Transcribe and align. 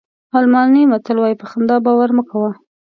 الماني 0.37 0.81
متل 0.91 1.17
وایي 1.19 1.35
په 1.41 1.45
خندا 1.51 1.75
باور 1.85 2.09
مه 2.17 2.23
کوه. 2.29 2.51